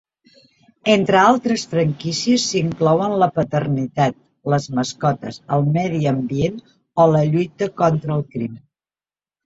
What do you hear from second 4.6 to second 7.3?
mascotes, el medi ambient o la